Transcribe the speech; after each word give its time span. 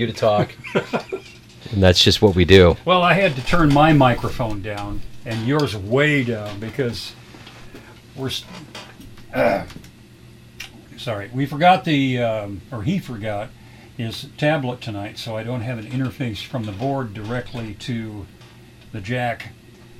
you 0.00 0.06
to 0.06 0.12
talk. 0.12 0.52
and 0.74 1.82
that's 1.82 2.02
just 2.02 2.20
what 2.22 2.34
we 2.34 2.44
do. 2.44 2.76
Well, 2.84 3.02
I 3.02 3.12
had 3.12 3.36
to 3.36 3.44
turn 3.44 3.72
my 3.72 3.92
microphone 3.92 4.62
down 4.62 5.02
and 5.24 5.46
yours 5.46 5.76
way 5.76 6.24
down 6.24 6.58
because 6.58 7.12
we're. 8.16 8.28
s- 8.28 8.44
Uh, 9.32 9.64
sorry, 10.96 11.30
we 11.32 11.46
forgot 11.46 11.84
the, 11.84 12.18
um, 12.18 12.60
or 12.72 12.82
he 12.82 12.98
forgot 12.98 13.48
his 13.96 14.26
tablet 14.38 14.80
tonight, 14.80 15.18
so 15.18 15.36
I 15.36 15.42
don't 15.44 15.60
have 15.60 15.78
an 15.78 15.86
interface 15.90 16.44
from 16.44 16.64
the 16.64 16.72
board 16.72 17.14
directly 17.14 17.74
to 17.74 18.26
the 18.92 19.00
jack 19.00 19.50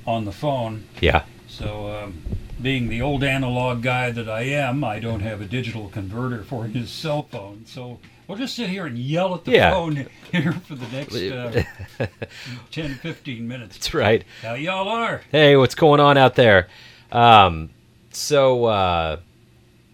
on 0.05 0.25
the 0.25 0.31
phone. 0.31 0.85
Yeah. 0.99 1.23
So, 1.51 1.87
um, 1.93 2.21
being 2.61 2.87
the 2.87 3.01
old 3.01 3.23
analog 3.23 3.81
guy 3.81 4.09
that 4.11 4.29
I 4.29 4.41
am, 4.43 4.83
I 4.83 4.99
don't 4.99 5.19
have 5.19 5.41
a 5.41 5.45
digital 5.45 5.89
converter 5.89 6.43
for 6.43 6.63
his 6.65 6.89
cell 6.89 7.23
phone. 7.23 7.65
So 7.65 7.99
we'll 8.27 8.37
just 8.37 8.55
sit 8.55 8.69
here 8.69 8.85
and 8.85 8.97
yell 8.97 9.35
at 9.35 9.43
the 9.43 9.51
Yeah. 9.51 9.71
phone 9.71 9.95
here 10.31 10.53
for 10.53 10.75
the 10.75 10.87
next 10.87 11.15
uh, 11.15 12.07
10, 12.71 12.95
15 12.95 13.47
minutes. 13.47 13.77
That's 13.77 13.93
right. 13.93 14.23
How 14.41 14.53
y'all 14.53 14.87
are? 14.87 15.21
Hey, 15.31 15.57
what's 15.57 15.75
going 15.75 15.99
on 15.99 16.17
out 16.17 16.35
there? 16.35 16.67
Um, 17.11 17.69
so, 18.11 18.65
uh, 18.65 19.19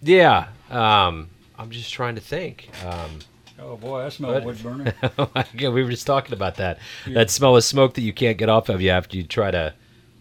yeah, 0.03 0.49
um, 0.69 1.29
I'm 1.57 1.71
just 1.71 1.91
trying 1.91 2.15
to 2.15 2.21
think. 2.21 2.69
Um, 2.85 3.19
Oh 3.59 3.75
boy, 3.75 4.05
I 4.05 4.09
smell 4.09 4.33
What? 4.35 4.43
wood 4.43 4.61
burner. 4.61 4.93
yeah, 5.55 5.69
we 5.69 5.83
were 5.83 5.89
just 5.89 6.05
talking 6.05 6.33
about 6.33 6.57
that. 6.57 6.77
That 7.07 7.31
smell 7.31 7.55
of 7.57 7.63
smoke 7.63 7.95
that 7.95 8.01
you 8.01 8.13
can't 8.13 8.37
get 8.37 8.49
off 8.49 8.69
of 8.69 8.81
you 8.83 8.91
after 8.91 9.17
you 9.17 9.23
try 9.23 9.49
to. 9.49 9.73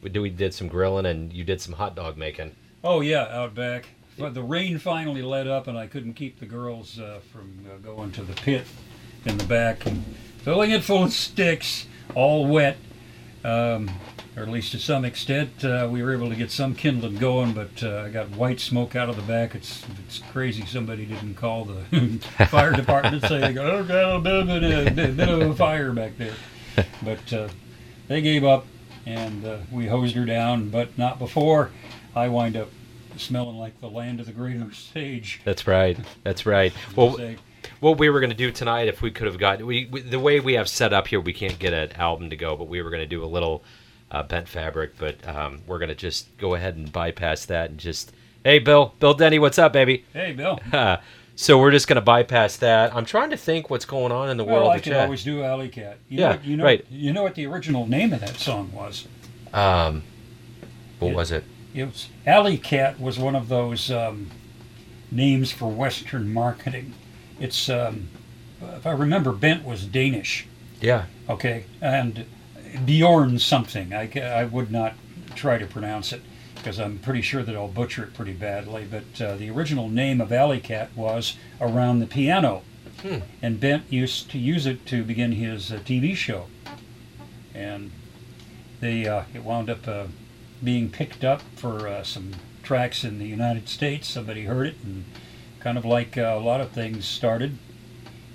We 0.02 0.10
do. 0.10 0.22
We 0.22 0.30
did 0.30 0.54
some 0.54 0.68
grilling 0.68 1.06
and 1.06 1.32
you 1.32 1.44
did 1.44 1.60
some 1.60 1.74
hot 1.74 1.94
dog 1.96 2.16
making. 2.16 2.54
Oh 2.84 3.00
yeah, 3.00 3.22
out 3.30 3.54
back. 3.54 3.88
But 4.18 4.32
the 4.34 4.42
rain 4.42 4.78
finally 4.78 5.20
let 5.22 5.46
up, 5.46 5.66
and 5.66 5.76
I 5.76 5.86
couldn't 5.86 6.14
keep 6.14 6.40
the 6.40 6.46
girls 6.46 6.98
uh, 6.98 7.20
from 7.32 7.66
uh, 7.70 7.76
going 7.78 8.12
to 8.12 8.22
the 8.22 8.32
pit 8.32 8.64
in 9.26 9.36
the 9.36 9.44
back 9.44 9.84
and 9.84 10.04
filling 10.38 10.70
it 10.70 10.82
full 10.82 11.04
of 11.04 11.12
sticks, 11.12 11.86
all 12.14 12.46
wet. 12.46 12.76
Um, 13.44 13.90
or 14.36 14.42
at 14.42 14.48
least 14.48 14.72
to 14.72 14.78
some 14.78 15.04
extent, 15.04 15.64
uh, 15.64 15.88
we 15.90 16.02
were 16.02 16.12
able 16.12 16.28
to 16.30 16.34
get 16.34 16.50
some 16.50 16.74
kindling 16.74 17.16
going, 17.16 17.52
but 17.52 17.82
uh, 17.82 18.02
I 18.06 18.10
got 18.10 18.28
white 18.30 18.58
smoke 18.60 18.96
out 18.96 19.08
of 19.08 19.16
the 19.16 19.22
back. 19.22 19.54
It's 19.54 19.82
it's 20.06 20.18
crazy. 20.32 20.64
Somebody 20.66 21.04
didn't 21.06 21.34
call 21.34 21.64
the 21.64 22.18
fire 22.48 22.72
department 22.72 23.22
saying, 23.24 23.56
"Oh, 23.58 23.84
got 23.84 24.16
a 24.16 24.20
bit, 24.20 24.48
of 24.48 24.48
a- 24.98 25.10
bit 25.12 25.28
of 25.28 25.42
a 25.50 25.54
fire 25.54 25.92
back 25.92 26.16
there." 26.18 26.34
But 27.02 27.32
uh, 27.32 27.48
they 28.08 28.20
gave 28.20 28.44
up, 28.44 28.66
and 29.06 29.44
uh, 29.44 29.58
we 29.70 29.86
hosed 29.86 30.14
her 30.16 30.24
down, 30.24 30.68
but 30.68 30.98
not 30.98 31.18
before 31.18 31.70
I 32.14 32.28
wind 32.28 32.56
up 32.56 32.68
smelling 33.16 33.56
like 33.56 33.80
the 33.80 33.88
land 33.88 34.20
of 34.20 34.26
the 34.26 34.32
great 34.32 34.60
sage. 34.74 35.40
That's 35.44 35.66
right. 35.66 35.98
That's 36.22 36.44
right. 36.44 36.72
Well, 36.96 37.18
what 37.80 37.98
we 37.98 38.10
were 38.10 38.20
going 38.20 38.30
to 38.30 38.36
do 38.36 38.52
tonight, 38.52 38.88
if 38.88 39.02
we 39.02 39.10
could 39.10 39.26
have 39.26 39.38
got 39.38 39.60
we, 39.62 39.86
we 39.86 40.00
the 40.00 40.20
way 40.20 40.40
we 40.40 40.54
have 40.54 40.68
set 40.68 40.92
up 40.92 41.08
here, 41.08 41.20
we 41.20 41.32
can't 41.32 41.58
get 41.58 41.72
an 41.72 41.92
album 41.92 42.30
to 42.30 42.36
go, 42.36 42.56
but 42.56 42.68
we 42.68 42.80
were 42.80 42.90
going 42.90 43.02
to 43.02 43.08
do 43.08 43.24
a 43.24 43.26
little 43.26 43.62
uh, 44.10 44.22
bent 44.22 44.48
fabric, 44.48 44.92
but 44.98 45.26
um, 45.26 45.62
we're 45.66 45.78
going 45.78 45.88
to 45.88 45.94
just 45.94 46.36
go 46.38 46.54
ahead 46.54 46.76
and 46.76 46.92
bypass 46.92 47.44
that 47.46 47.70
and 47.70 47.78
just 47.78 48.12
hey, 48.44 48.60
Bill, 48.60 48.94
Bill 49.00 49.14
Denny, 49.14 49.38
what's 49.38 49.58
up, 49.58 49.72
baby? 49.72 50.04
hey, 50.12 50.32
Bill. 50.32 50.60
so 51.36 51.58
we're 51.58 51.70
just 51.70 51.86
going 51.86 51.96
to 51.96 52.00
bypass 52.02 52.56
that. 52.56 52.94
I'm 52.96 53.04
trying 53.04 53.30
to 53.30 53.36
think 53.36 53.70
what's 53.70 53.84
going 53.84 54.10
on 54.10 54.30
in 54.30 54.36
the 54.36 54.44
Well, 54.44 54.56
world 54.56 54.72
I 54.72 54.76
of 54.76 54.82
can 54.82 54.92
chat. 54.92 55.04
always 55.04 55.22
do 55.22 55.44
Alley 55.44 55.68
Cat. 55.68 55.98
You 56.08 56.20
Yeah, 56.20 56.32
know, 56.32 56.38
you 56.42 56.56
know, 56.56 56.64
right. 56.64 56.84
You 56.90 57.12
know 57.12 57.22
what 57.22 57.34
the 57.34 57.46
original 57.46 57.86
name 57.86 58.12
of 58.12 58.20
that 58.20 58.36
song 58.36 58.72
was? 58.72 59.06
Um, 59.52 60.02
what 60.98 61.08
Yeah. 61.10 61.14
was 61.14 61.30
it? 61.30 61.44
It 61.74 61.84
was 61.84 62.08
Alley 62.26 62.56
Cat 62.56 62.98
was 62.98 63.18
one 63.18 63.36
of 63.36 63.48
those 63.48 63.90
um, 63.90 64.30
names 65.10 65.52
for 65.52 65.68
Western 65.70 66.32
marketing. 66.32 66.94
It's, 67.38 67.68
um, 67.68 68.08
if 68.62 68.86
I 68.86 68.92
remember, 68.92 69.32
Bent 69.32 69.64
was 69.64 69.84
Danish. 69.84 70.46
Yeah, 70.80 71.04
Okay, 71.28 71.64
and 71.80 72.24
Bjorn 72.84 73.38
something. 73.38 73.92
I, 73.94 74.10
I 74.20 74.44
would 74.44 74.70
not 74.70 74.94
try 75.34 75.58
to 75.58 75.66
pronounce 75.66 76.12
it 76.12 76.22
because 76.56 76.78
I'm 76.80 76.98
pretty 76.98 77.22
sure 77.22 77.42
that 77.42 77.54
I'll 77.54 77.68
butcher 77.68 78.04
it 78.04 78.14
pretty 78.14 78.32
badly. 78.32 78.86
But 78.90 79.20
uh, 79.24 79.36
the 79.36 79.50
original 79.50 79.88
name 79.88 80.20
of 80.20 80.32
Alley 80.32 80.60
Cat 80.60 80.90
was 80.96 81.36
Around 81.60 82.00
the 82.00 82.06
Piano, 82.06 82.62
Hmm. 83.02 83.18
and 83.42 83.60
Bent 83.60 83.84
used 83.92 84.30
to 84.30 84.38
use 84.38 84.64
it 84.66 84.86
to 84.86 85.04
begin 85.04 85.32
his 85.32 85.70
uh, 85.70 85.76
TV 85.84 86.16
show. 86.16 86.46
And 87.54 87.90
they 88.80 89.06
uh, 89.06 89.24
it 89.34 89.42
wound 89.44 89.68
up 89.70 89.86
uh, 89.86 90.06
being 90.64 90.90
picked 90.90 91.22
up 91.24 91.42
for 91.56 91.86
uh, 91.88 92.02
some 92.02 92.32
tracks 92.62 93.04
in 93.04 93.18
the 93.18 93.26
United 93.26 93.68
States. 93.68 94.08
Somebody 94.08 94.44
heard 94.44 94.68
it, 94.68 94.76
and 94.82 95.04
kind 95.60 95.76
of 95.78 95.84
like 95.84 96.16
uh, 96.16 96.22
a 96.22 96.40
lot 96.40 96.60
of 96.60 96.70
things 96.70 97.04
started, 97.06 97.58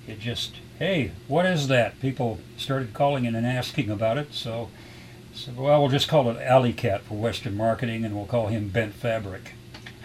it 0.07 0.19
just 0.19 0.56
hey, 0.79 1.12
what 1.28 1.46
is 1.46 1.67
that? 1.67 2.00
People 2.00 2.40
started 2.57 2.94
calling 2.94 3.25
in 3.25 3.35
and 3.35 3.46
asking 3.46 3.90
about 3.90 4.17
it, 4.17 4.34
so 4.34 4.69
so 5.34 5.52
well, 5.56 5.81
we'll 5.81 5.90
just 5.90 6.08
call 6.08 6.30
it 6.30 6.38
Alley 6.42 6.74
Cat 6.74 7.02
for 7.02 7.16
Western 7.16 7.56
marketing, 7.56 8.03
and 8.06 8.16
we'll 8.16 8.25
call 8.25 8.47
him 8.47 8.69
Bent 8.69 8.94
Fabric. 8.94 9.53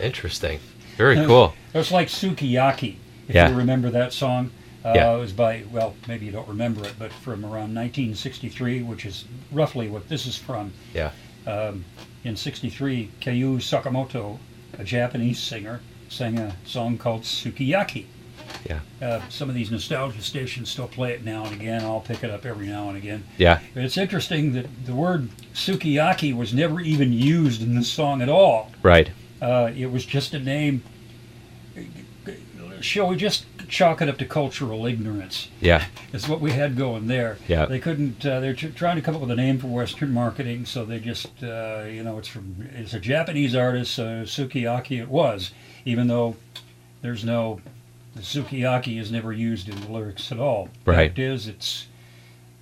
interesting. 0.00 0.60
Very 0.97 1.16
cool. 1.26 1.54
It 1.75 1.78
was 1.78 1.92
like 1.92 2.09
Sukiyaki, 2.09 2.97
if 3.28 3.34
Yeah. 3.34 3.50
you 3.50 3.54
remember 3.54 3.91
that 3.91 4.12
song. 4.15 4.50
Uh, 4.84 4.92
Yeah. 4.94 5.15
It 5.15 5.19
was 5.19 5.32
by, 5.32 5.65
well, 5.70 5.94
maybe 6.09 6.25
you 6.26 6.32
don't 6.32 6.48
remember 6.48 6.84
it, 6.86 6.94
but 6.98 7.12
from 7.12 7.44
around 7.44 7.75
1963, 7.75 8.82
which 8.82 9.04
is 9.04 9.25
roughly 9.53 9.88
what 9.88 10.09
this 10.09 10.26
is 10.26 10.36
from. 10.38 10.72
Yeah. 10.94 11.10
Um, 11.47 11.84
in 12.25 12.34
63, 12.36 13.10
Kyu 13.20 13.59
Sakamoto, 13.59 14.38
a 14.78 14.84
Japanese 14.84 15.38
singer, 15.38 15.81
sang 16.09 16.38
a 16.38 16.56
song 16.65 16.97
called 16.98 17.22
Sukiyaki. 17.22 18.06
Yeah. 18.64 18.80
Uh, 19.00 19.20
some 19.28 19.48
of 19.48 19.54
these 19.54 19.70
nostalgia 19.70 20.22
stations 20.22 20.70
still 20.70 20.88
play 20.88 21.12
it 21.12 21.24
now 21.24 21.44
and 21.44 21.54
again. 21.60 21.82
I'll 21.82 22.00
pick 22.00 22.24
it 22.24 22.30
up 22.30 22.44
every 22.46 22.66
now 22.66 22.88
and 22.88 22.96
again. 22.96 23.24
Yeah. 23.38 23.60
But 23.74 23.84
it's 23.84 23.96
interesting 23.96 24.52
that 24.52 24.66
the 24.86 24.94
word 24.94 25.30
sukiyaki 25.54 26.34
was 26.34 26.54
never 26.54 26.80
even 26.80 27.12
used 27.12 27.62
in 27.62 27.74
the 27.74 27.84
song 27.84 28.22
at 28.22 28.28
all. 28.28 28.72
Right. 28.82 29.10
Uh, 29.40 29.70
it 29.76 29.86
was 29.86 30.04
just 30.04 30.34
a 30.34 30.38
name. 30.38 30.82
Shall 32.80 33.08
we 33.08 33.16
just 33.16 33.46
chalk 33.68 34.02
it 34.02 34.08
up 34.08 34.18
to 34.18 34.26
cultural 34.26 34.86
ignorance? 34.86 35.48
Yeah. 35.60 35.86
It's 36.12 36.28
what 36.28 36.40
we 36.40 36.52
had 36.52 36.76
going 36.76 37.06
there. 37.06 37.38
Yeah. 37.48 37.66
They 37.66 37.78
couldn't. 37.78 38.24
Uh, 38.24 38.40
they're 38.40 38.54
tr- 38.54 38.68
trying 38.68 38.96
to 38.96 39.02
come 39.02 39.14
up 39.14 39.20
with 39.20 39.30
a 39.30 39.36
name 39.36 39.58
for 39.58 39.68
Western 39.68 40.12
marketing, 40.12 40.66
so 40.66 40.84
they 40.84 41.00
just, 41.00 41.28
uh, 41.42 41.84
you 41.88 42.02
know, 42.02 42.18
it's 42.18 42.28
from 42.28 42.68
it's 42.74 42.94
a 42.94 43.00
Japanese 43.00 43.54
artist, 43.54 43.94
so 43.94 44.22
sukiyaki 44.22 45.00
it 45.00 45.08
was, 45.08 45.52
even 45.84 46.06
though 46.06 46.36
there's 47.02 47.24
no 47.24 47.60
the 48.16 48.22
sukiyaki 48.22 48.99
is 48.99 49.12
never 49.12 49.32
used 49.32 49.69
in 49.69 49.81
the 49.81 49.88
lyrics 49.88 50.32
at 50.32 50.38
all. 50.38 50.69
Right. 50.84 51.10
Fact 51.10 51.19
is, 51.19 51.47
it's 51.47 51.87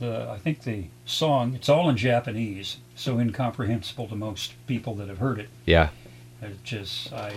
the 0.00 0.28
I 0.30 0.38
think 0.38 0.62
the 0.64 0.86
song 1.06 1.54
it's 1.54 1.68
all 1.68 1.88
in 1.88 1.96
Japanese, 1.96 2.78
so 2.94 3.18
incomprehensible 3.18 4.08
to 4.08 4.16
most 4.16 4.54
people 4.66 4.94
that 4.96 5.08
have 5.08 5.18
heard 5.18 5.38
it. 5.38 5.48
Yeah. 5.64 5.88
It's 6.42 6.60
just 6.62 7.12
I. 7.12 7.32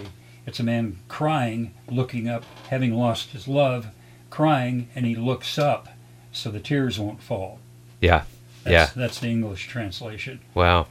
It's 0.46 0.62
a 0.62 0.64
man 0.64 0.98
crying, 1.10 1.74
looking 1.90 2.30
up, 2.30 2.46
having 2.70 2.94
lost 2.94 3.32
his 3.32 3.50
love, 3.50 3.88
crying, 4.30 4.88
and 4.96 5.06
he 5.06 5.14
looks 5.14 5.58
up, 5.60 5.90
so 6.32 6.50
the 6.50 6.62
tears 6.62 6.98
won't 6.98 7.22
fall. 7.22 7.60
Yeah. 8.00 8.24
That's, 8.64 8.72
Yeah. 8.72 9.02
That's 9.02 9.20
the 9.20 9.28
English 9.28 9.68
translation. 9.68 10.40
Wow. 10.54 10.88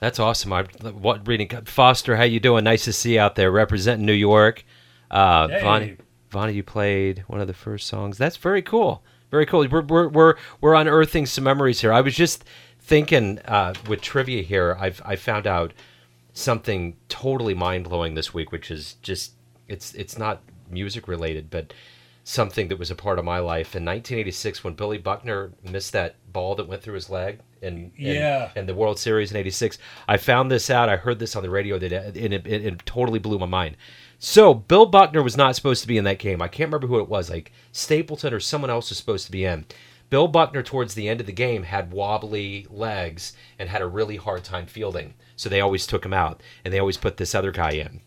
That's 0.00 0.18
awesome. 0.18 0.52
I 0.52 0.64
what 0.64 1.26
reading 1.26 1.48
Foster, 1.64 2.16
how 2.16 2.24
you 2.24 2.40
doing? 2.40 2.64
Nice 2.64 2.84
to 2.84 2.92
see 2.92 3.14
you 3.14 3.20
out 3.20 3.36
there 3.36 3.50
representing 3.50 4.04
New 4.04 4.12
York. 4.12 4.64
Uh 5.10 5.48
Hey. 5.48 5.62
Vonnie, 5.62 5.96
Vonnie, 6.34 6.52
you 6.52 6.62
played 6.64 7.24
one 7.28 7.40
of 7.40 7.46
the 7.46 7.54
first 7.54 7.86
songs. 7.86 8.18
That's 8.18 8.36
very 8.36 8.60
cool. 8.60 9.02
Very 9.30 9.46
cool. 9.46 9.66
We're 9.68 9.80
we're 9.82 10.08
we're, 10.08 10.34
we're 10.60 10.74
unearthing 10.74 11.26
some 11.26 11.44
memories 11.44 11.80
here. 11.80 11.92
I 11.92 12.00
was 12.02 12.14
just 12.14 12.44
thinking 12.80 13.38
uh, 13.46 13.72
with 13.88 14.02
trivia 14.02 14.42
here. 14.42 14.76
I've 14.78 15.00
I 15.04 15.16
found 15.16 15.46
out 15.46 15.72
something 16.32 16.96
totally 17.08 17.54
mind 17.54 17.84
blowing 17.84 18.14
this 18.14 18.34
week, 18.34 18.52
which 18.52 18.70
is 18.70 18.94
just 19.02 19.32
it's 19.68 19.94
it's 19.94 20.18
not 20.18 20.42
music 20.70 21.08
related, 21.08 21.50
but 21.50 21.72
something 22.24 22.68
that 22.68 22.78
was 22.78 22.90
a 22.90 22.94
part 22.94 23.18
of 23.18 23.24
my 23.24 23.38
life 23.38 23.76
in 23.76 23.84
1986 23.84 24.64
when 24.64 24.74
Billy 24.74 24.96
Buckner 24.98 25.52
missed 25.62 25.92
that 25.92 26.16
ball 26.32 26.54
that 26.54 26.66
went 26.66 26.82
through 26.82 26.94
his 26.94 27.10
leg 27.10 27.38
in, 27.60 27.92
in 27.96 28.14
Yeah. 28.16 28.50
in 28.56 28.66
the 28.66 28.74
World 28.74 28.98
Series 28.98 29.30
in 29.30 29.36
'86. 29.36 29.78
I 30.08 30.16
found 30.16 30.50
this 30.50 30.70
out. 30.70 30.88
I 30.88 30.96
heard 30.96 31.18
this 31.18 31.36
on 31.36 31.42
the 31.42 31.50
radio 31.50 31.78
that 31.78 31.92
and 31.92 32.34
it, 32.34 32.46
it, 32.46 32.64
it 32.66 32.86
totally 32.86 33.18
blew 33.18 33.38
my 33.38 33.46
mind. 33.46 33.76
So 34.18 34.54
Bill 34.54 34.86
Buckner 34.86 35.22
was 35.22 35.36
not 35.36 35.54
supposed 35.56 35.82
to 35.82 35.88
be 35.88 35.98
in 35.98 36.04
that 36.04 36.18
game. 36.18 36.40
I 36.40 36.48
can't 36.48 36.68
remember 36.68 36.86
who 36.86 37.00
it 37.00 37.08
was, 37.08 37.30
like 37.30 37.52
Stapleton 37.72 38.32
or 38.32 38.40
someone 38.40 38.70
else 38.70 38.88
was 38.88 38.98
supposed 38.98 39.26
to 39.26 39.32
be 39.32 39.44
in. 39.44 39.66
Bill 40.10 40.28
Buckner, 40.28 40.62
towards 40.62 40.94
the 40.94 41.08
end 41.08 41.20
of 41.20 41.26
the 41.26 41.32
game, 41.32 41.64
had 41.64 41.92
wobbly 41.92 42.66
legs 42.70 43.32
and 43.58 43.68
had 43.68 43.82
a 43.82 43.86
really 43.86 44.16
hard 44.16 44.44
time 44.44 44.66
fielding. 44.66 45.14
So 45.36 45.48
they 45.48 45.60
always 45.60 45.86
took 45.86 46.04
him 46.04 46.12
out, 46.12 46.42
and 46.64 46.72
they 46.72 46.78
always 46.78 46.96
put 46.96 47.16
this 47.16 47.34
other 47.34 47.50
guy 47.50 47.72
in. 47.72 48.00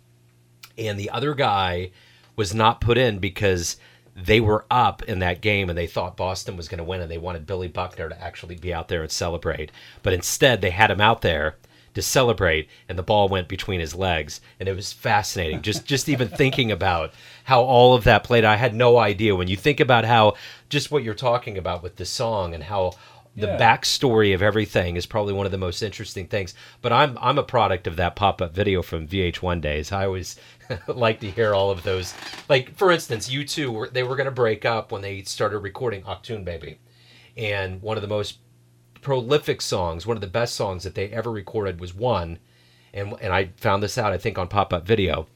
And 0.78 1.00
the 1.00 1.10
other 1.10 1.34
guy 1.34 1.92
was 2.36 2.54
not 2.54 2.82
put 2.82 2.98
in 2.98 3.20
because 3.20 3.78
they 4.16 4.40
were 4.40 4.66
up 4.72 5.04
in 5.04 5.20
that 5.20 5.42
game 5.42 5.70
and 5.70 5.78
they 5.78 5.86
thought 5.86 6.18
Boston 6.18 6.58
was 6.58 6.68
going 6.68 6.80
to 6.80 6.84
win 6.84 7.02
and 7.02 7.12
they 7.12 7.20
wanted 7.20 7.46
Billy 7.46 7.68
Buckner 7.68 8.10
to 8.10 8.24
actually 8.24 8.56
be 8.56 8.74
out 8.74 8.88
there 8.88 9.04
and 9.04 9.12
celebrate. 9.12 9.72
But 10.02 10.14
instead, 10.14 10.62
they 10.62 10.72
had 10.72 10.90
him 10.90 11.02
out 11.02 11.22
there 11.22 11.58
to 11.98 12.02
celebrate, 12.04 12.70
and 12.88 12.98
the 12.98 13.04
ball 13.04 13.28
went 13.28 13.48
between 13.48 13.80
his 13.80 13.96
legs, 13.96 14.40
and 14.60 14.70
it 14.70 14.76
was 14.76 14.94
fascinating. 14.94 15.62
just 15.64 15.84
just 15.86 16.08
even 16.08 16.28
thinking 16.30 16.72
about 16.72 17.12
how 17.46 17.62
all 17.64 17.96
of 17.96 18.04
that 18.04 18.24
played. 18.24 18.46
I 18.46 18.56
had 18.56 18.74
no 18.76 18.98
idea 19.00 19.36
when 19.36 19.48
you 19.48 19.58
think 19.58 19.80
about 19.80 20.06
how 20.06 20.36
just 20.70 20.92
what 20.92 21.04
you're 21.04 21.14
talking 21.16 21.58
about 21.58 21.82
with 21.84 21.96
the 21.96 22.06
song 22.06 22.54
and 22.54 22.64
how 22.64 22.94
the 23.36 23.48
Yeah. 23.48 23.58
backstory 23.60 24.34
of 24.34 24.42
everything 24.42 24.96
is 24.96 25.06
probably 25.06 25.34
one 25.34 25.46
of 25.46 25.52
the 25.52 25.58
most 25.60 25.82
interesting 25.84 26.28
things. 26.28 26.54
But 26.82 26.92
I'm 26.94 27.18
I'm 27.22 27.38
a 27.40 27.44
product 27.44 27.88
of 27.88 27.96
that 27.98 28.16
pop 28.16 28.42
up 28.42 28.54
video 28.54 28.82
from 28.82 29.08
VH1 29.08 29.60
days. 29.62 29.92
I 29.92 30.06
always 30.06 30.36
like 30.88 31.20
to 31.22 31.30
hear 31.32 31.54
all 31.54 31.72
of 31.72 31.82
those. 31.84 32.14
Like 32.48 32.76
for 32.76 32.92
instance, 32.92 33.28
U2 33.30 33.70
were 33.74 33.90
they 33.90 34.04
were 34.04 34.16
going 34.16 34.26
to 34.34 34.42
break 34.44 34.66
up 34.66 34.92
when 34.92 35.02
they 35.02 35.24
started 35.24 35.60
recording 35.60 36.04
Achtung 36.04 36.46
Baby, 36.46 36.78
and 37.36 37.82
one 37.82 37.98
of 37.98 38.02
the 38.02 38.08
most 38.08 38.38
prolific 39.02 39.62
songs, 39.62 40.06
one 40.06 40.18
of 40.18 40.22
the 40.22 40.28
best 40.28 40.56
songs 40.56 40.84
that 40.84 40.96
they 40.96 41.10
ever 41.10 41.32
recorded 41.32 41.80
was 41.80 41.94
one, 41.94 42.40
and 42.94 43.14
and 43.22 43.34
I 43.34 43.50
found 43.58 43.82
this 43.84 43.98
out 43.98 44.14
I 44.14 44.18
think 44.18 44.38
on 44.38 44.48
pop 44.48 44.74
up 44.74 44.86
video. 44.86 45.28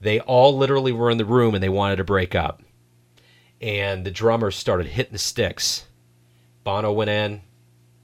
They 0.00 0.18
all 0.20 0.56
literally 0.56 0.92
were 0.92 1.10
in 1.10 1.18
the 1.18 1.24
room 1.24 1.54
and 1.54 1.62
they 1.62 1.68
wanted 1.68 1.96
to 1.96 2.04
break 2.04 2.34
up, 2.34 2.62
and 3.60 4.04
the 4.04 4.10
drummer 4.10 4.50
started 4.50 4.88
hitting 4.88 5.12
the 5.12 5.18
sticks. 5.18 5.86
Bono 6.64 6.92
went 6.92 7.10
in, 7.10 7.40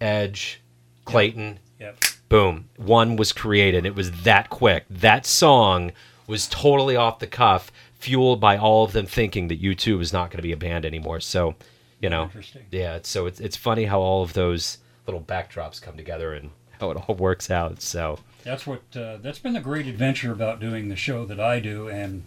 Edge, 0.00 0.60
Clayton, 1.04 1.58
Yep. 1.80 1.98
boom, 2.28 2.68
one 2.76 3.16
was 3.16 3.32
created. 3.32 3.86
It 3.86 3.94
was 3.94 4.10
that 4.22 4.50
quick. 4.50 4.84
That 4.90 5.26
song 5.26 5.92
was 6.26 6.46
totally 6.48 6.96
off 6.96 7.20
the 7.20 7.26
cuff, 7.26 7.70
fueled 7.98 8.40
by 8.40 8.56
all 8.56 8.84
of 8.84 8.92
them 8.92 9.06
thinking 9.06 9.48
that 9.48 9.62
U2 9.62 9.96
was 9.98 10.12
not 10.12 10.30
going 10.30 10.38
to 10.38 10.42
be 10.42 10.52
a 10.52 10.56
band 10.56 10.84
anymore. 10.84 11.20
So, 11.20 11.54
you 12.00 12.08
know, 12.10 12.30
yeah. 12.70 12.98
So 13.02 13.26
it's 13.26 13.40
it's 13.40 13.56
funny 13.56 13.84
how 13.84 14.00
all 14.00 14.22
of 14.22 14.32
those 14.34 14.78
little 15.08 15.22
backdrops 15.22 15.80
come 15.80 15.96
together 15.96 16.34
and 16.34 16.50
how 16.80 16.90
it 16.90 16.96
all 17.08 17.14
works 17.16 17.50
out. 17.50 17.80
So 17.82 18.20
That's 18.44 18.66
what 18.66 18.82
uh, 18.94 19.16
that's 19.16 19.38
been 19.38 19.54
the 19.54 19.60
great 19.60 19.86
adventure 19.86 20.32
about 20.32 20.60
doing 20.60 20.88
the 20.88 20.96
show 20.96 21.24
that 21.24 21.40
I 21.40 21.58
do, 21.58 21.88
and 21.88 22.22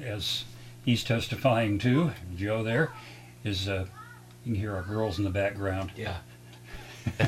as 0.00 0.44
he's 0.84 1.02
testifying 1.02 1.78
to, 1.80 2.12
Joe 2.36 2.62
there 2.62 2.92
is 3.42 3.68
uh, 3.68 3.86
you 4.44 4.52
can 4.52 4.60
hear 4.60 4.76
our 4.76 4.82
girls 4.82 5.18
in 5.18 5.24
the 5.24 5.30
background. 5.30 5.92
yeah, 5.96 6.18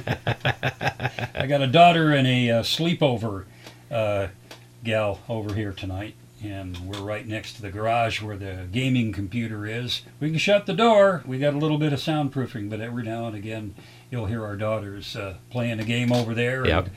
I 1.35 1.47
got 1.49 1.63
a 1.63 1.67
daughter 1.67 2.13
and 2.13 2.27
a 2.27 2.51
uh, 2.51 2.63
sleepover 2.63 3.45
uh, 3.91 4.29
gal 4.85 5.21
over 5.29 5.55
here 5.55 5.73
tonight, 5.73 6.15
and 6.43 6.77
we're 6.79 7.01
right 7.01 7.27
next 7.27 7.55
to 7.55 7.63
the 7.63 7.71
garage 7.71 8.21
where 8.23 8.37
the 8.37 8.69
gaming 8.71 9.13
computer 9.13 9.67
is. 9.67 10.03
We 10.21 10.29
can 10.29 10.39
shut 10.39 10.67
the 10.67 10.75
door. 10.75 11.23
We 11.27 11.39
got 11.39 11.55
a 11.55 11.59
little 11.59 11.79
bit 11.79 11.93
of 11.93 11.99
soundproofing, 12.01 12.69
but 12.71 12.81
every 12.81 13.03
now 13.03 13.27
and 13.27 13.35
again 13.37 13.75
you'll 14.11 14.27
hear 14.27 14.45
our 14.45 14.57
daughters 14.57 15.17
uh, 15.17 15.37
playing 15.51 15.81
a 15.81 15.85
game 15.85 16.13
over 16.13 16.35
there. 16.35 16.67
Yep. 16.67 16.87
And 16.87 16.95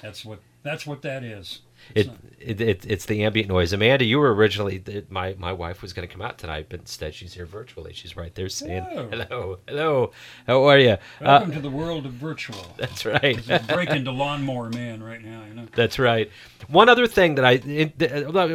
that's 0.00 0.24
what 0.24 0.40
that's 0.62 0.86
what 0.86 1.02
that 1.02 1.22
is. 1.22 1.60
it, 1.94 2.10
it, 2.40 2.60
it 2.60 2.86
it's 2.86 3.06
the 3.06 3.22
ambient 3.22 3.48
noise. 3.48 3.72
Amanda, 3.72 4.04
you 4.04 4.18
were 4.18 4.34
originally 4.34 4.82
it, 4.86 5.10
my 5.10 5.34
my 5.38 5.52
wife 5.52 5.82
was 5.82 5.92
going 5.92 6.06
to 6.06 6.12
come 6.12 6.22
out 6.22 6.38
tonight, 6.38 6.66
but 6.68 6.80
instead 6.80 7.14
she's 7.14 7.34
here 7.34 7.46
virtually. 7.46 7.92
She's 7.92 8.16
right 8.16 8.34
there 8.34 8.48
saying 8.48 8.84
Hello. 8.84 9.08
hello, 9.08 9.58
hello. 9.68 10.12
How 10.46 10.64
are 10.64 10.78
you? 10.78 10.96
Welcome 11.20 11.52
to 11.52 11.60
the 11.60 11.70
world 11.70 12.04
of 12.06 12.12
virtual. 12.12 12.66
that's 12.76 13.04
right. 13.06 13.38
It's 13.48 13.66
breaking 13.66 14.04
to 14.06 14.10
lawnmower 14.10 14.70
man 14.70 15.02
right 15.02 15.22
now, 15.22 15.44
you 15.44 15.54
know. 15.54 15.66
That's 15.74 15.98
right. 15.98 16.30
One 16.68 16.88
other 16.88 17.06
thing 17.06 17.36
that 17.36 17.44
I 17.44 17.60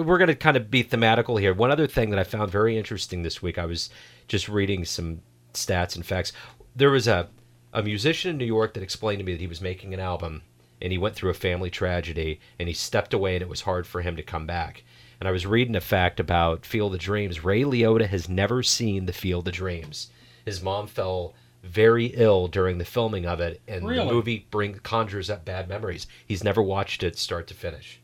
we're 0.01 0.17
going 0.17 0.27
to 0.27 0.35
kind 0.35 0.57
of 0.57 0.69
be 0.69 0.83
thematical 0.83 1.39
here. 1.39 1.53
One 1.53 1.71
other 1.71 1.87
thing 1.87 2.09
that 2.09 2.19
I 2.19 2.23
found 2.23 2.51
very 2.51 2.77
interesting 2.77 3.23
this 3.23 3.41
week. 3.41 3.57
I 3.57 3.65
was 3.65 3.89
just 4.27 4.49
reading 4.49 4.83
some 4.83 5.21
stats 5.53 5.95
and 5.95 6.05
facts. 6.05 6.33
There 6.75 6.91
was 6.91 7.07
a 7.07 7.29
a 7.73 7.81
musician 7.83 8.31
in 8.31 8.37
New 8.37 8.45
York 8.45 8.73
that 8.73 8.83
explained 8.83 9.19
to 9.19 9.25
me 9.25 9.33
that 9.33 9.41
he 9.41 9.47
was 9.47 9.61
making 9.61 9.93
an 9.93 9.99
album 9.99 10.41
and 10.81 10.91
he 10.91 10.97
went 10.97 11.15
through 11.15 11.29
a 11.29 11.35
family 11.35 11.69
tragedy 11.69 12.39
and 12.59 12.67
he 12.67 12.73
stepped 12.73 13.13
away 13.13 13.35
and 13.35 13.41
it 13.41 13.49
was 13.49 13.61
hard 13.61 13.85
for 13.87 14.01
him 14.01 14.15
to 14.15 14.23
come 14.23 14.45
back. 14.45 14.83
And 15.19 15.27
I 15.27 15.31
was 15.31 15.45
reading 15.45 15.75
a 15.75 15.81
fact 15.81 16.19
about 16.19 16.65
Field 16.65 16.95
of 16.95 16.99
Dreams. 16.99 17.43
Ray 17.43 17.61
Liotta 17.61 18.07
has 18.07 18.27
never 18.27 18.63
seen 18.63 19.05
the 19.05 19.13
Field 19.13 19.47
of 19.47 19.53
Dreams. 19.53 20.09
His 20.45 20.63
mom 20.63 20.87
fell 20.87 21.33
very 21.63 22.07
ill 22.07 22.47
during 22.47 22.79
the 22.79 22.85
filming 22.85 23.27
of 23.27 23.39
it, 23.39 23.61
and 23.67 23.87
Really? 23.87 24.07
the 24.07 24.11
movie 24.11 24.47
bring 24.49 24.73
conjures 24.79 25.29
up 25.29 25.45
bad 25.45 25.69
memories. 25.69 26.07
He's 26.25 26.43
never 26.43 26.61
watched 26.61 27.03
it 27.03 27.19
start 27.19 27.45
to 27.47 27.53
finish. 27.53 27.99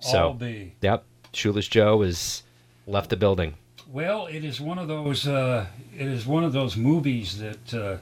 So, 0.00 0.36
All 0.40 0.48
yep, 0.80 1.04
Shoeless 1.32 1.68
Joe 1.68 2.02
has 2.02 2.42
left 2.88 3.10
the 3.10 3.16
building. 3.16 3.54
Well, 3.88 4.26
it 4.26 4.44
is 4.44 4.60
one 4.60 4.78
of 4.78 4.88
those. 4.88 5.28
Uh, 5.28 5.66
it 5.96 6.06
is 6.08 6.26
one 6.26 6.42
of 6.42 6.52
those 6.52 6.76
movies 6.76 7.38
that 7.38 7.72
uh, 7.74 7.96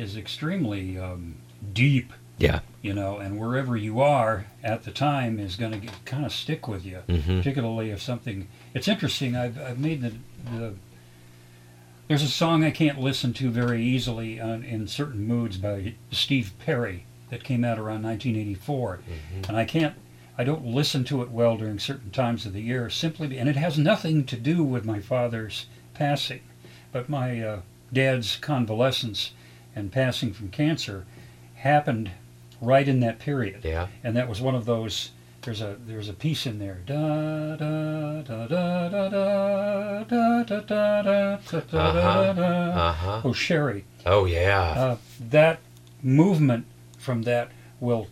is 0.00 0.16
extremely 0.16 0.98
um, 0.98 1.36
deep, 1.72 2.12
Yeah, 2.38 2.60
you 2.82 2.94
know, 2.94 3.18
and 3.18 3.38
wherever 3.38 3.76
you 3.76 4.00
are 4.00 4.46
at 4.64 4.84
the 4.84 4.90
time 4.90 5.38
is 5.38 5.56
going 5.56 5.78
to 5.80 5.86
kind 6.06 6.24
of 6.24 6.32
stick 6.32 6.66
with 6.66 6.84
you. 6.84 7.00
Mhm. 7.06 7.38
Particularly 7.38 7.90
if 7.90 8.00
something. 8.00 8.48
It's 8.74 8.88
interesting. 8.88 9.36
I've 9.36 9.58
I've 9.60 9.78
made 9.78 10.00
the 10.00 10.12
the. 10.50 10.74
There's 12.08 12.22
a 12.22 12.28
song 12.28 12.64
I 12.64 12.72
can't 12.72 12.98
listen 13.00 13.32
to 13.34 13.50
very 13.50 13.84
easily 13.84 14.40
on, 14.40 14.64
in 14.64 14.88
certain 14.88 15.24
moods 15.28 15.58
by 15.58 15.94
Steve 16.10 16.52
Perry 16.58 17.04
that 17.28 17.44
came 17.44 17.64
out 17.64 17.78
around 17.78 18.02
1984, 18.02 18.98
and 19.46 19.56
I 19.56 19.64
can't. 19.64 19.94
I 20.36 20.42
don't 20.42 20.64
listen 20.64 21.04
to 21.04 21.22
it 21.22 21.30
well 21.30 21.56
during 21.58 21.78
certain 21.78 22.10
times 22.10 22.46
of 22.46 22.52
the 22.54 22.62
year 22.62 22.88
simply, 22.90 23.36
and 23.38 23.48
it 23.48 23.56
has 23.56 23.78
nothing 23.78 24.24
to 24.24 24.36
do 24.36 24.64
with 24.64 24.84
my 24.86 24.98
father's 24.98 25.66
passing, 25.94 26.40
but 26.90 27.08
my 27.10 27.40
uh, 27.42 27.60
dad's 27.92 28.36
convalescence 28.36 29.32
and 29.74 29.92
passing 29.92 30.32
from 30.32 30.48
cancer 30.48 31.04
happened 31.56 32.10
right 32.60 32.88
in 32.88 33.00
that 33.00 33.18
period 33.18 33.64
yeah, 33.64 33.86
and 34.04 34.16
that 34.16 34.28
was 34.28 34.40
one 34.40 34.54
of 34.54 34.64
those. 34.66 35.10
There's 35.42 35.62
a 35.62 35.76
there's 35.86 36.08
a 36.10 36.12
piece 36.12 36.44
in 36.44 36.58
there. 36.58 36.80
Da 36.84 37.56
da 37.56 38.20
da 38.22 38.46
da 38.46 38.88
da 38.88 39.08
da 39.08 40.02
da 40.04 40.42
da 40.42 40.60
da 40.60 41.38
da 41.40 41.60
da 41.70 42.32
da 42.32 42.42
uh. 42.42 43.22
Oh, 43.24 43.32
Sherrie, 43.32 43.84
Oh 44.04 44.26
yeah, 44.26 44.60
uh, 44.76 44.96
that 45.30 45.60
movement 46.02 46.66
from 46.98 47.22
that 47.22 47.50
will 47.80 48.08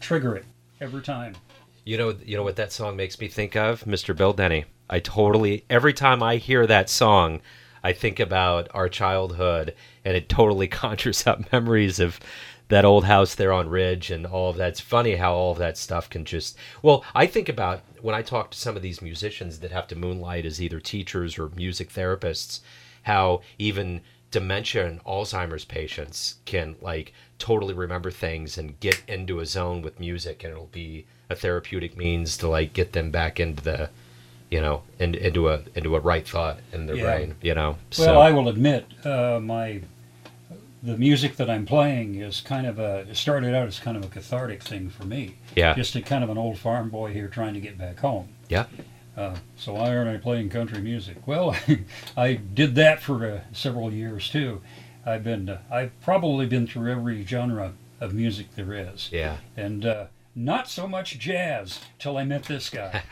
trigger 0.00 0.36
it 0.36 0.44
every 0.80 1.02
time. 1.02 1.36
you 1.84 1.96
know, 1.96 2.14
you 2.24 2.36
know 2.36 2.42
what 2.42 2.56
that 2.56 2.72
song 2.72 2.96
makes 2.96 3.18
me 3.18 3.28
think 3.28 3.56
of, 3.56 3.84
Mr. 3.84 4.14
Bill 4.14 4.32
Denny. 4.34 4.66
I 4.90 5.00
totally 5.00 5.64
every 5.70 5.92
time 5.94 6.22
I 6.22 6.36
hear 6.36 6.66
that 6.66 6.90
song, 6.90 7.40
I 7.82 7.92
think 7.92 8.20
about 8.20 8.68
our 8.72 8.88
childhood, 8.88 9.74
and 10.04 10.16
it 10.16 10.28
totally 10.28 10.68
conjures 10.68 11.26
up 11.26 11.52
memories 11.52 12.00
of 12.00 12.20
that 12.68 12.84
old 12.84 13.04
house 13.04 13.34
there 13.34 13.52
on 13.52 13.68
Ridge 13.68 14.10
and 14.10 14.26
all 14.26 14.50
of 14.50 14.56
that. 14.56 14.68
It's 14.70 14.80
funny 14.80 15.16
how 15.16 15.34
all 15.34 15.52
of 15.52 15.58
that 15.58 15.78
stuff 15.78 16.10
can 16.10 16.24
just. 16.24 16.56
Well, 16.82 17.04
I 17.14 17.26
think 17.26 17.48
about 17.48 17.80
when 18.02 18.14
I 18.14 18.22
talk 18.22 18.50
to 18.50 18.58
some 18.58 18.76
of 18.76 18.82
these 18.82 19.02
musicians 19.02 19.60
that 19.60 19.72
have 19.72 19.86
to 19.88 19.96
moonlight 19.96 20.44
as 20.44 20.60
either 20.62 20.80
teachers 20.80 21.38
or 21.38 21.50
music 21.50 21.90
therapists, 21.90 22.60
how 23.02 23.40
even 23.58 24.02
dementia 24.30 24.86
and 24.86 25.02
Alzheimer's 25.04 25.64
patients 25.64 26.36
can 26.44 26.76
like 26.82 27.14
totally 27.38 27.72
remember 27.72 28.10
things 28.10 28.58
and 28.58 28.78
get 28.80 29.02
into 29.08 29.40
a 29.40 29.46
zone 29.46 29.80
with 29.80 29.98
music, 29.98 30.44
and 30.44 30.52
it'll 30.52 30.66
be 30.66 31.06
a 31.30 31.34
therapeutic 31.34 31.96
means 31.96 32.36
to 32.36 32.48
like 32.48 32.72
get 32.72 32.92
them 32.92 33.10
back 33.10 33.40
into 33.40 33.62
the 33.62 33.90
you 34.50 34.60
know, 34.60 34.82
in, 34.98 35.14
into 35.14 35.48
a 35.48 35.60
into 35.74 35.94
a 35.96 36.00
right 36.00 36.26
thought 36.26 36.58
in 36.72 36.86
their 36.86 36.96
Yeah. 36.96 37.02
brain, 37.16 37.34
you 37.42 37.54
know. 37.54 37.70
Well, 37.70 38.06
so 38.06 38.20
I 38.20 38.30
will 38.32 38.48
admit, 38.48 38.86
uh, 39.04 39.40
my 39.42 39.82
the 40.82 40.96
music 40.96 41.36
that 41.36 41.50
I'm 41.50 41.66
playing 41.66 42.14
is 42.16 42.40
kind 42.40 42.66
of 42.66 42.78
a 42.78 42.98
it 43.10 43.16
started 43.16 43.54
out 43.54 43.66
as 43.66 43.78
kind 43.80 43.96
of 43.96 44.04
a 44.04 44.08
cathartic 44.08 44.62
thing 44.62 44.88
for 44.90 45.04
me. 45.04 45.34
yeah, 45.56 45.74
Just 45.74 45.96
a 45.96 46.00
kind 46.02 46.22
of 46.22 46.30
an 46.30 46.38
old 46.38 46.56
farm 46.58 46.88
boy 46.88 47.12
here 47.12 47.26
trying 47.28 47.54
to 47.54 47.60
get 47.60 47.76
back 47.76 47.98
home. 47.98 48.28
yeah, 48.48 48.66
Uh, 49.16 49.34
so 49.56 49.74
why 49.74 49.94
aren't 49.94 50.08
I 50.08 50.16
playing 50.18 50.50
country 50.50 50.80
music? 50.80 51.26
Well, 51.26 51.56
I 52.16 52.34
did 52.34 52.76
that 52.76 53.02
for 53.02 53.26
uh, 53.26 53.40
several 53.52 53.92
years 53.92 54.30
too. 54.30 54.60
I've 55.04 55.24
been 55.24 55.48
uh, 55.48 55.58
I've 55.70 55.98
probably 56.00 56.46
been 56.46 56.66
through 56.66 56.90
every 56.92 57.24
genre 57.26 57.72
of 58.00 58.14
music 58.14 58.54
there 58.54 58.72
is, 58.72 59.08
yeah. 59.12 59.38
and 59.56 59.84
uh, 59.84 60.04
not 60.38 60.68
so 60.68 60.86
much 60.86 61.18
jazz 61.18 61.80
till 61.98 62.16
I 62.16 62.22
met 62.22 62.44
this 62.44 62.70
guy. 62.70 63.02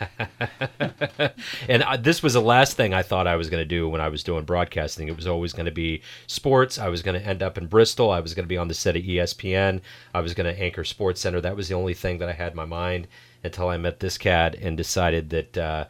and 1.69 1.83
I, 1.83 1.97
this 1.97 2.23
was 2.23 2.35
the 2.35 2.41
last 2.41 2.77
thing 2.77 2.95
I 2.95 3.03
thought 3.03 3.27
I 3.27 3.35
was 3.35 3.51
going 3.51 3.61
to 3.61 3.69
do 3.69 3.89
when 3.89 4.01
I 4.01 4.09
was 4.09 4.23
doing 4.23 4.45
broadcasting. 4.45 5.09
It 5.09 5.17
was 5.17 5.27
always 5.27 5.53
going 5.53 5.67
to 5.67 5.73
be 5.73 6.03
sports. 6.29 6.79
I 6.79 6.89
was 6.89 7.03
going 7.03 7.21
to 7.21 7.27
end 7.27 7.43
up 7.43 7.59
in 7.59 7.67
Bristol. 7.67 8.13
I 8.13 8.21
was 8.21 8.33
going 8.33 8.45
to 8.45 8.49
be 8.49 8.57
on 8.57 8.69
the 8.69 8.75
set 8.75 8.97
of 8.97 9.03
ESPN. 9.03 9.81
I 10.15 10.21
was 10.21 10.35
going 10.35 10.55
to 10.55 10.63
anchor 10.63 10.85
Sports 10.85 11.21
Center. 11.21 11.41
That 11.41 11.57
was 11.57 11.67
the 11.67 11.75
only 11.75 11.95
thing 11.95 12.19
that 12.19 12.29
I 12.29 12.33
had 12.33 12.53
in 12.53 12.57
my 12.57 12.65
mind 12.65 13.09
until 13.43 13.69
I 13.69 13.77
met 13.77 13.99
this 13.99 14.19
cat 14.19 14.55
and 14.55 14.77
decided 14.77 15.31
that 15.31 15.59
uh, 15.59 15.85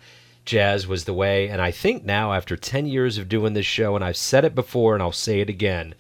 jazz 0.47 0.87
was 0.87 1.05
the 1.05 1.13
way. 1.13 1.49
And 1.49 1.61
I 1.61 1.71
think 1.71 2.03
now, 2.03 2.33
after 2.33 2.57
10 2.57 2.87
years 2.87 3.19
of 3.19 3.29
doing 3.29 3.53
this 3.53 3.67
show, 3.67 3.95
and 3.95 4.03
I've 4.03 4.17
said 4.17 4.47
it 4.47 4.55
before 4.55 4.95
and 4.95 5.03
I'll 5.03 5.13
say 5.13 5.41
it 5.41 5.51
again, 5.51 5.95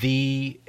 the 0.00 0.60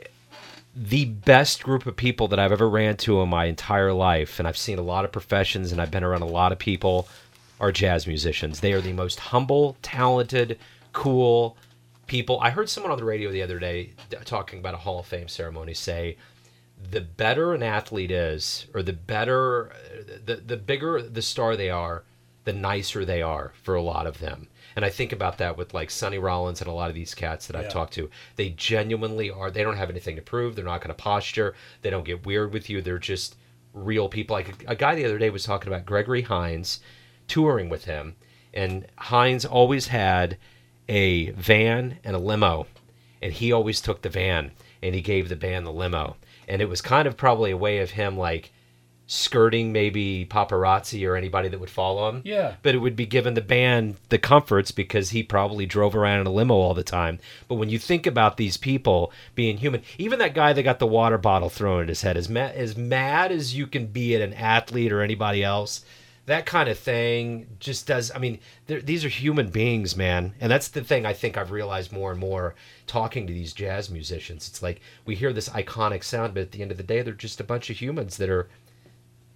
the 0.82 1.04
best 1.04 1.62
group 1.62 1.86
of 1.86 1.98
people 1.98 2.30
that 2.30 2.40
I've 2.40 2.54
ever 2.54 2.70
ran 2.70 2.96
to 2.98 3.22
in 3.22 3.28
my 3.28 3.46
entire 3.46 3.92
life, 3.92 4.40
and 4.40 4.48
I've 4.48 4.58
seen 4.58 4.80
a 4.80 4.84
lot 4.84 5.04
of 5.04 5.12
professions 5.12 5.74
and 5.74 5.82
I've 5.82 5.92
been 5.92 6.06
around 6.06 6.22
a 6.22 6.26
lot 6.28 6.54
of 6.54 6.60
people, 6.60 7.10
are 7.60 7.74
jazz 7.74 8.08
musicians. 8.08 8.62
They 8.62 8.72
are 8.72 8.80
the 8.80 8.94
most 8.94 9.20
humble, 9.20 9.76
talented, 9.82 10.58
cool 10.94 11.58
people. 12.08 12.40
I 12.40 12.52
heard 12.52 12.70
someone 12.70 12.94
on 12.94 12.98
the 12.98 13.04
radio 13.04 13.30
the 13.30 13.42
other 13.42 13.60
day 13.60 13.92
talking 14.24 14.60
about 14.60 14.74
a 14.74 14.78
Hall 14.78 15.00
of 15.00 15.06
Fame 15.06 15.28
ceremony 15.28 15.74
say 15.74 16.16
the 16.92 17.02
better 17.02 17.54
an 17.54 17.62
athlete 17.62 18.12
is, 18.12 18.66
or 18.74 18.82
the 18.82 18.94
better, 18.94 19.72
uh, 19.72 20.18
the 20.26 20.36
the 20.38 20.56
bigger 20.56 21.02
the 21.02 21.22
star 21.22 21.58
they 21.58 21.70
are, 21.70 22.04
the 22.46 22.54
nicer 22.54 23.04
they 23.04 23.22
are 23.22 23.52
for 23.64 23.76
a 23.76 23.82
lot 23.82 24.08
of 24.08 24.20
them. 24.20 24.48
And 24.80 24.86
I 24.86 24.90
think 24.90 25.12
about 25.12 25.40
that 25.40 25.58
with 25.58 25.74
like 25.74 25.90
Sonny 25.90 26.20
Rollins 26.20 26.62
and 26.62 26.70
a 26.70 26.72
lot 26.72 26.88
of 26.88 26.96
these 26.96 27.14
cats 27.14 27.48
that 27.48 27.56
I've 27.58 27.64
Yeah. 27.64 27.70
talked 27.70 27.92
to. 27.96 28.10
They 28.38 28.52
genuinely 28.52 29.30
are. 29.30 29.52
They 29.52 29.62
don't 29.62 29.76
have 29.76 29.90
anything 29.90 30.16
to 30.16 30.22
prove. 30.22 30.56
They're 30.56 30.64
not 30.64 30.80
going 30.80 30.88
to 30.88 30.94
posture. 30.94 31.54
They 31.82 31.90
don't 31.90 32.06
get 32.06 32.26
weird 32.26 32.54
with 32.54 32.70
you. 32.70 32.82
They're 32.82 32.98
just 32.98 33.36
real 33.74 34.08
people. 34.08 34.38
Like 34.38 34.64
a, 34.66 34.72
a 34.72 34.76
guy 34.78 34.96
the 34.96 35.04
other 35.04 35.18
day 35.18 35.30
was 35.32 35.44
talking 35.44 35.68
about 35.68 35.86
Gregory 35.86 36.22
Hines 36.22 36.80
touring 37.28 37.68
with 37.68 37.84
him, 37.84 38.16
and 38.54 38.88
Hines 38.96 39.44
always 39.44 39.88
had 39.88 40.38
a 40.88 41.32
van 41.32 42.00
and 42.06 42.16
a 42.16 42.20
limo, 42.20 42.66
and 43.22 43.34
he 43.34 43.52
always 43.52 43.82
took 43.82 44.02
the 44.02 44.08
van 44.10 44.52
and 44.82 44.96
he 44.96 45.02
gave 45.02 45.28
the 45.28 45.36
band 45.36 45.66
the 45.68 45.74
limo, 45.74 46.16
and 46.48 46.62
it 46.62 46.70
was 46.70 46.82
kind 46.82 47.06
of 47.06 47.18
probably 47.18 47.52
a 47.52 47.58
way 47.58 47.80
of 47.80 47.92
him 47.92 48.18
like 48.18 48.54
skirting 49.12 49.72
maybe 49.72 50.24
paparazzi 50.30 51.04
or 51.10 51.16
anybody 51.16 51.50
that 51.50 51.60
would 51.60 51.70
follow 51.70 52.08
him 52.10 52.22
Yeah. 52.24 52.54
but 52.62 52.76
it 52.76 52.78
would 52.78 52.96
be 52.96 53.08
giving 53.08 53.34
the 53.34 53.42
band 53.42 53.96
the 54.10 54.20
comforts 54.20 54.70
because 54.70 55.10
he 55.10 55.24
probably 55.24 55.66
drove 55.66 55.96
around 55.96 56.20
in 56.22 56.28
a 56.28 56.32
limo 56.32 56.54
all 56.54 56.76
the 56.76 56.84
time. 56.84 57.18
But 57.48 57.56
when 57.56 57.70
you 57.70 57.80
think 57.80 58.06
about 58.06 58.38
these 58.38 58.56
people 58.56 59.12
being 59.34 59.58
human, 59.58 59.82
even 59.98 60.20
that 60.20 60.36
guy 60.36 60.54
that 60.54 60.62
got 60.62 60.78
the 60.78 60.86
water 60.86 61.18
bottle 61.18 61.50
thrown 61.50 61.82
at 61.82 61.90
his 61.90 62.04
head, 62.04 62.18
as 62.18 62.30
mad 62.30 62.54
as 62.56 62.78
mad 62.78 63.32
as 63.32 63.56
you 63.56 63.66
can 63.66 63.88
be 63.88 64.16
at 64.16 64.22
an 64.22 64.34
athlete 64.36 64.92
or 64.92 65.02
anybody 65.02 65.44
else, 65.44 65.84
that 66.28 66.46
kind 66.46 66.70
of 66.70 66.78
thing 66.78 67.48
just 67.60 67.88
does. 67.88 68.12
I 68.14 68.20
mean, 68.20 68.38
these 68.68 69.04
are 69.04 69.10
human 69.10 69.50
beings, 69.50 69.96
man, 69.96 70.36
and 70.40 70.52
that's 70.52 70.68
the 70.68 70.84
thing 70.84 71.08
I 71.08 71.14
think 71.14 71.36
I've 71.36 71.50
realized 71.50 71.92
more 71.92 72.12
and 72.12 72.20
more 72.20 72.54
talking 72.86 73.26
to 73.26 73.34
these 73.34 73.54
jazz 73.54 73.90
musicians. 73.90 74.48
It's 74.48 74.62
like 74.62 74.82
we 75.08 75.16
hear 75.16 75.34
this 75.34 75.50
iconic 75.50 76.04
sound, 76.04 76.36
but 76.36 76.42
at 76.42 76.52
the 76.52 76.62
end 76.62 76.70
of 76.70 76.78
the 76.78 76.84
day, 76.84 77.02
they're 77.02 77.16
just 77.16 77.40
a 77.40 77.44
bunch 77.44 77.72
of 77.72 77.78
humans 77.82 78.18
that 78.18 78.30
are 78.30 78.48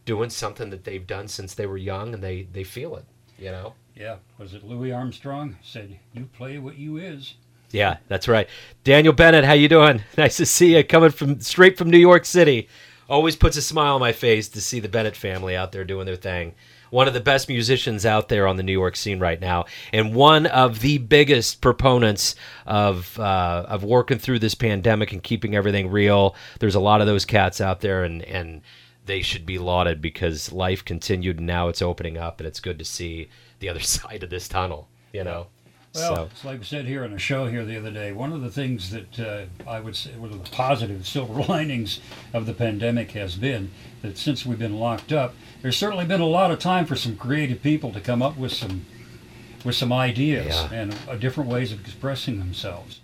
doing 0.05 0.29
something 0.29 0.69
that 0.69 0.83
they've 0.83 1.05
done 1.05 1.27
since 1.27 1.53
they 1.53 1.65
were 1.65 1.77
young, 1.77 2.13
and 2.13 2.24
they 2.24 2.48
they 2.51 2.63
feel 2.63 2.95
it. 2.95 3.05
You 3.38 3.51
know. 3.51 3.74
Yeah. 3.95 4.17
Was 4.38 4.53
it 4.53 4.63
Louis 4.63 4.91
Armstrong 4.91 5.57
said, 5.62 6.00
"You 6.13 6.25
play 6.33 6.57
what 6.57 6.77
you 6.77 6.98
is." 6.98 7.36
Yeah, 7.72 7.98
that's 8.07 8.27
right. 8.27 8.48
Daniel 8.83 9.13
Bennett, 9.13 9.45
how 9.45 9.53
you 9.53 9.67
doing? 9.67 10.03
Nice 10.17 10.38
to 10.38 10.45
see 10.45 10.75
you 10.75 10.83
coming 10.83 11.10
from 11.10 11.39
straight 11.41 11.77
from 11.77 11.89
New 11.89 11.98
York 11.98 12.24
City. 12.24 12.69
Always 13.10 13.36
puts 13.36 13.57
a 13.57 13.62
smile 13.62 13.95
on 13.95 14.00
my 14.00 14.13
face 14.13 14.48
to 14.50 14.62
see 14.62 14.79
the 14.79 14.88
Bennett 14.88 15.15
family 15.15 15.55
out 15.55 15.72
there 15.72 15.83
doing 15.83 16.05
their 16.05 16.15
thing. 16.15 16.53
One 16.91 17.07
of 17.07 17.15
the 17.15 17.19
best 17.19 17.50
musicians 17.50 18.05
out 18.05 18.29
there 18.29 18.48
on 18.48 18.55
the 18.57 18.63
New 18.63 18.72
York 18.72 18.95
scene 18.95 19.19
right 19.19 19.41
now, 19.41 19.65
and 19.91 20.13
one 20.13 20.45
of 20.45 20.79
the 20.81 21.00
biggest 21.00 21.60
proponents 21.60 22.36
of 22.67 23.19
uh, 23.19 23.65
of 23.67 23.83
working 23.83 24.19
through 24.19 24.39
this 24.39 24.53
pandemic 24.53 25.12
and 25.12 25.24
keeping 25.24 25.55
everything 25.55 25.89
real. 25.89 26.36
There's 26.60 26.75
a 26.75 26.79
lot 26.79 27.01
of 27.01 27.07
those 27.07 27.25
cats 27.25 27.60
out 27.60 27.81
there, 27.81 28.03
and 28.03 28.22
and 28.22 28.62
they 29.05 29.22
should 29.22 29.45
be 29.45 29.57
lauded 29.57 30.01
because 30.01 30.51
life 30.51 30.83
continued, 30.83 31.38
and 31.38 31.48
now 31.48 31.67
it's 31.67 31.81
opening 31.81 32.17
up, 32.17 32.39
and 32.39 32.48
it's 32.48 32.60
good 32.60 32.79
to 32.79 32.86
see 32.86 33.29
the 33.60 33.69
other 33.69 33.79
side 33.98 34.24
of 34.24 34.29
this 34.29 34.48
tunnel. 34.48 34.88
You 35.12 35.24
know. 35.24 35.48
Well, 35.95 36.15
so 36.15 36.24
it's 36.31 36.43
like 36.43 36.57
we 36.57 36.65
said 36.65 36.86
here 36.86 37.03
on 37.03 37.13
a 37.13 37.19
show 37.19 37.45
here 37.45 37.63
the 37.63 37.77
other 37.77 37.91
day. 37.91 38.13
One 38.13 38.33
of 38.33 38.41
the 38.41 38.50
things 38.50 38.89
that 38.89 39.19
uh, 39.19 39.69
I 39.69 39.79
would 39.79 39.95
say, 39.95 40.10
one 40.17 40.31
of 40.31 40.43
the 40.43 40.50
positive 40.50 41.05
silver 41.15 41.43
linings 41.43 42.00
of 42.33 42.48
the 42.48 42.53
pandemic 42.53 43.12
has 43.12 43.36
been 43.36 43.69
that 44.01 44.17
since 44.17 44.43
we've 44.43 44.57
been 44.57 44.79
locked 44.79 45.13
up, 45.13 45.36
there's 45.62 45.77
certainly 45.77 46.05
been 46.05 46.19
a 46.22 46.25
lot 46.25 46.50
of 46.50 46.57
time 46.57 46.86
for 46.88 46.95
some 46.95 47.15
creative 47.15 47.62
people 47.62 47.91
to 47.91 48.01
come 48.01 48.24
up 48.24 48.38
with 48.38 48.51
some 48.53 48.86
with 49.63 49.75
some 49.75 49.93
ideas 49.93 50.48
Yeah. 50.48 50.74
and 50.74 50.95
uh, 51.07 51.15
different 51.15 51.50
ways 51.50 51.72
of 51.72 51.79
expressing 51.79 52.39
themselves. 52.39 53.00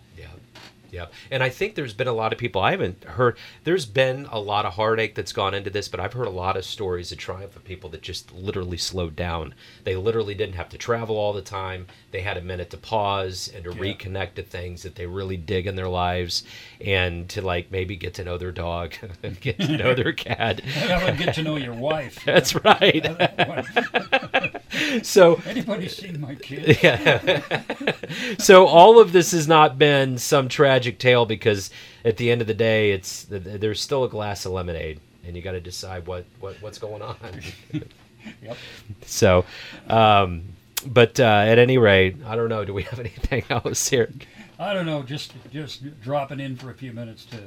Yeah. 0.92 1.00
Yeah. 1.00 1.06
And 1.32 1.42
I 1.44 1.50
think 1.50 1.76
there's 1.76 1.94
been 1.94 2.08
a 2.08 2.14
lot 2.14 2.34
of 2.34 2.40
people 2.40 2.62
I 2.62 2.72
haven't 2.72 3.04
heard 3.04 3.38
there's 3.64 3.86
been 3.86 4.28
a 4.32 4.40
lot 4.40 4.66
of 4.66 4.74
heartache 4.74 5.16
that's 5.16 5.32
gone 5.32 5.54
into 5.54 5.70
this, 5.70 5.88
but 5.88 6.00
I've 6.00 6.14
heard 6.14 6.28
a 6.28 6.32
lot 6.32 6.58
of 6.58 6.66
stories 6.66 7.12
of 7.12 7.18
triumph 7.18 7.56
of 7.56 7.64
people 7.64 7.90
that 7.92 8.02
just 8.02 8.34
literally 8.34 8.78
slowed 8.78 9.16
down. 9.16 9.54
They 9.84 9.96
literally 9.96 10.34
didn't 10.36 10.56
have 10.56 10.70
to 10.70 10.78
travel 10.78 11.16
all 11.18 11.32
the 11.34 11.42
time. 11.42 11.88
They 12.12 12.22
had 12.22 12.38
a 12.38 12.42
minute 12.42 12.70
to 12.72 12.78
pause 12.78 13.50
and 13.54 13.64
to 13.64 13.72
Yeah. 13.72 13.94
reconnect 13.94 14.34
to 14.36 14.44
things 14.44 14.84
that 14.84 14.96
they 14.96 15.06
really 15.06 15.38
dig 15.38 15.68
in 15.68 15.76
their 15.76 15.88
lives 15.90 16.44
and 16.84 17.30
to 17.30 17.42
like 17.42 17.72
maybe 17.72 17.96
get 17.96 18.14
to 18.16 18.24
know 18.24 18.38
their 18.38 18.52
dog, 18.52 18.94
get 19.42 19.60
to 19.60 19.78
know 19.78 19.94
their 19.94 20.14
cat. 20.28 20.62
I 20.90 21.04
would 21.06 21.18
get 21.18 21.36
to 21.36 21.44
know 21.44 21.56
your 21.56 21.74
wife. 21.76 22.20
That's 22.26 22.56
right. 22.56 23.06
so 25.04 25.42
Anybody 25.46 25.88
seen 25.88 26.20
my 26.20 26.36
kid? 26.36 26.80
yeah. 26.84 27.42
so 28.40 28.66
all 28.68 29.00
of 29.00 29.12
this 29.12 29.32
has 29.32 29.48
not 29.48 29.78
been 29.78 30.18
some 30.18 30.50
tragic 30.50 31.00
tale 31.00 31.26
because 31.26 31.70
at 32.06 32.18
the 32.18 32.32
end 32.32 32.42
of 32.42 32.48
the 32.48 32.54
day, 32.54 32.92
it's 32.92 33.26
there's 33.30 33.82
still 33.82 34.04
a 34.04 34.10
glass 34.10 34.46
of 34.46 34.52
lemonade, 34.52 35.00
and 35.26 35.36
you 35.36 35.42
got 35.42 35.54
to 35.54 35.62
decide 35.62 36.08
what, 36.08 36.26
what 36.40 36.56
what's 36.62 36.80
going 36.80 37.02
on. 37.02 37.16
Yep. 38.42 38.58
So, 39.06 39.46
um, 39.88 40.44
but 40.86 41.20
uh, 41.20 41.24
at 41.24 41.58
any 41.58 41.78
rate, 41.78 42.18
I 42.26 42.36
don't 42.36 42.50
know. 42.50 42.66
Do 42.66 42.74
we 42.74 42.84
have 42.84 43.00
anything 43.00 43.44
else 43.50 43.90
here? 43.90 44.12
I 44.60 44.74
don't 44.74 44.86
know, 44.86 45.04
just 45.04 45.34
just 45.52 46.02
dropping 46.02 46.40
in 46.40 46.56
for 46.56 46.70
a 46.70 46.74
few 46.74 46.92
minutes 46.92 47.26
to 47.26 47.40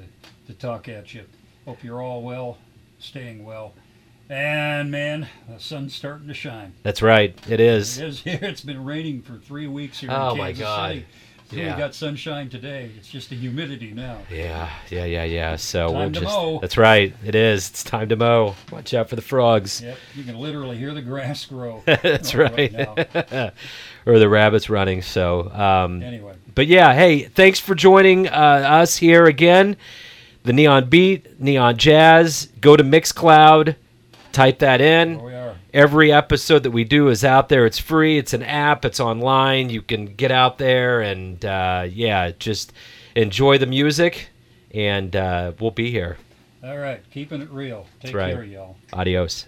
to 0.47 0.55
talk 0.55 0.89
at 0.89 1.13
you. 1.15 1.25
Hope 1.67 1.85
you're 1.85 2.03
all 2.03 2.23
well, 2.23 2.59
staying 2.99 3.45
well. 3.45 3.75
And 4.33 4.91
man, 4.91 5.29
the 5.47 5.59
sun's 5.61 5.95
starting 5.95 6.27
to 6.29 6.33
shine. 6.35 6.73
That's 6.83 7.03
right. 7.03 7.37
It 7.51 7.61
is. 7.61 7.99
It 7.99 8.09
is 8.09 8.21
here. 8.25 8.39
It's 8.41 8.63
been 8.63 8.83
raining 8.83 9.21
for 9.21 9.37
three 9.37 9.67
weeks 9.67 10.01
here 10.01 10.09
Oh, 10.11 10.33
in 10.33 10.39
my 10.39 10.53
God. 10.53 10.89
City. 10.93 11.07
So 11.51 11.57
Yeah. 11.57 11.75
we 11.75 11.79
got 11.83 11.95
sunshine 11.95 12.49
today. 12.49 12.91
It's 12.97 13.09
just 13.11 13.29
the 13.29 13.37
humidity 13.37 13.91
now. 13.93 14.21
Yeah, 14.31 14.71
yeah, 14.89 15.05
yeah, 15.05 15.25
yeah. 15.25 15.57
So 15.57 15.89
Time 15.89 15.97
we'll 15.99 16.13
to 16.13 16.21
just. 16.21 16.25
mow. 16.35 16.59
That's 16.61 16.79
right. 16.79 17.15
It 17.27 17.35
is. 17.35 17.69
It's 17.69 17.85
time 17.85 18.09
to 18.09 18.17
mow. 18.17 18.55
Watch 18.71 18.95
out 18.95 19.11
for 19.11 19.17
the 19.17 19.23
frogs. 19.23 19.83
Yep, 19.83 19.99
you 20.15 20.25
can 20.25 20.39
literally 20.39 20.79
hear 20.79 20.95
the 20.95 21.03
grass 21.03 21.45
grow. 21.45 21.83
That's 21.87 22.35
right. 22.35 22.73
now. 22.73 22.95
or 24.07 24.19
the 24.19 24.31
rabbits 24.31 24.71
running. 24.71 25.03
So, 25.03 25.51
um, 25.51 26.03
Anyway, 26.03 26.37
but 26.55 26.69
yeah, 26.69 26.95
hey, 26.95 27.25
thanks 27.25 27.61
for 27.61 27.75
joining 27.75 28.29
uh, 28.29 28.31
us 28.33 28.97
here 28.97 29.27
again. 29.27 29.77
The 30.45 30.55
Neon 30.55 30.89
Beat, 30.89 31.39
Neon 31.39 31.77
Jazz. 31.77 32.49
Go 32.63 32.77
to 32.79 32.83
Mixcloud, 32.83 33.77
type 34.33 34.59
that 34.61 34.81
in. 34.81 35.19
here 35.19 35.27
we 35.27 35.35
are. 35.35 35.57
Every 35.73 36.13
episode 36.13 36.65
that 36.65 36.71
we 36.71 36.85
do 36.85 37.09
is 37.09 37.25
out 37.25 37.49
there. 37.49 37.65
It's 37.67 37.79
free. 37.79 38.19
It's 38.19 38.33
an 38.33 38.43
app. 38.43 38.85
It's 38.85 39.01
online. 39.01 39.71
You 39.71 39.83
can 39.83 40.07
get 40.07 40.31
out 40.31 40.59
there 40.59 41.01
and 41.01 41.45
uh, 41.45 41.87
yeah, 41.89 42.33
just 42.39 42.73
enjoy 43.15 43.59
the 43.59 43.67
music. 43.67 44.29
And 44.75 45.15
uh, 45.15 45.53
we'll 45.61 45.71
be 45.71 45.91
here. 45.91 46.17
All 46.65 46.79
right, 46.79 47.03
keeping 47.11 47.43
it 47.43 47.51
real. 47.51 47.87
Take 48.01 48.15
right. 48.15 48.35
care, 48.35 48.45
y'all. 48.45 48.77
Adios. 48.93 49.47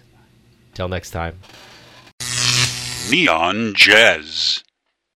Till 0.73 0.89
next 0.89 1.11
time. 1.11 1.39
Neon 3.09 3.73
Jazz. 3.73 4.64